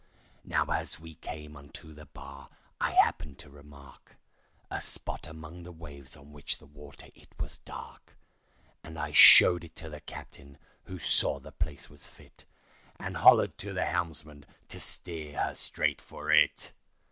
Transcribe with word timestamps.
Now 0.43 0.65
as 0.71 0.99
we 0.99 1.13
came 1.13 1.55
unto 1.55 1.93
the 1.93 2.07
bar 2.07 2.49
I 2.79 2.93
happened 2.93 3.37
to 3.37 3.51
remark 3.51 4.15
A 4.71 4.81
spot 4.81 5.27
among 5.27 5.61
the 5.61 5.71
waves 5.71 6.17
on 6.17 6.33
which 6.33 6.57
the 6.57 6.65
water 6.65 7.09
it 7.13 7.27
was 7.39 7.59
dark; 7.59 8.17
And 8.83 8.97
I 8.97 9.11
showed 9.11 9.63
it 9.63 9.75
to 9.75 9.89
the 9.91 9.99
captain, 10.01 10.57
who 10.85 10.97
saw 10.97 11.37
the 11.39 11.51
place 11.51 11.87
was 11.87 12.03
fit, 12.03 12.45
And 12.99 13.17
hollered 13.17 13.59
to 13.59 13.73
the 13.73 13.85
helmsman 13.85 14.47
to 14.69 14.79
steer 14.79 15.39
her 15.39 15.53
straight 15.53 16.01
for 16.01 16.31
it. 16.31 16.73